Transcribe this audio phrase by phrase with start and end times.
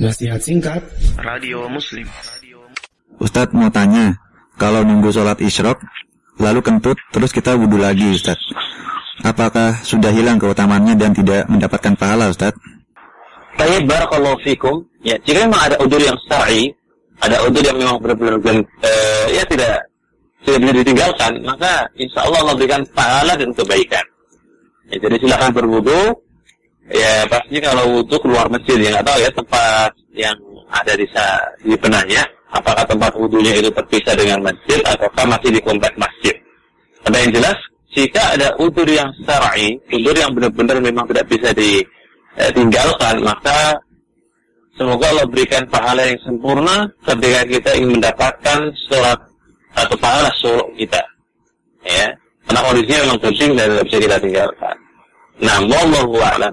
[0.00, 0.80] Nasihat singkat
[1.20, 2.08] Radio Muslim
[3.20, 4.16] Ustadz mau tanya,
[4.56, 5.76] kalau nunggu sholat isyrok,
[6.40, 8.40] lalu kentut, terus kita wudhu lagi Ustadz.
[9.20, 12.56] Apakah sudah hilang keutamaannya dan tidak mendapatkan pahala Ustadz?
[13.60, 14.80] Baik, barakallahu fikum.
[15.04, 16.72] Ya, jika memang ada udur yang syar'i,
[17.20, 19.84] ada udur yang memang benar-benar uh, ya tidak
[20.48, 24.04] tidak bisa ditinggalkan, maka insya Allah Allah berikan pahala dan kebaikan.
[24.88, 26.16] Ya, jadi silakan berwudu.
[26.90, 30.36] Ya pasti kalau wudhu keluar masjid ya nggak tahu ya tempat yang
[30.70, 31.06] ada di
[31.62, 36.34] di benahnya apakah tempat wudhunya itu terpisah dengan masjid ataukah masih di komplek masjid.
[37.06, 37.58] Ada yang jelas
[37.90, 43.74] jika ada udur yang syar'i, udur yang benar-benar memang tidak bisa ditinggalkan, maka
[44.78, 49.18] semoga Allah berikan pahala yang sempurna ketika kita ingin mendapatkan sholat
[49.74, 51.02] atau pahala sholat kita.
[51.82, 52.14] Ya,
[52.46, 54.76] karena kondisinya memang penting dan tidak bisa kita tinggalkan.
[55.40, 56.52] Nah, wallahu a'lam.